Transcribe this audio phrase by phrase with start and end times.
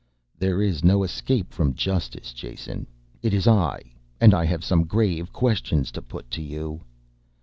[0.35, 2.87] "There is no escape from justice, Jason.
[3.21, 3.83] It is I,
[4.19, 6.81] and I have some grave questions to put to you."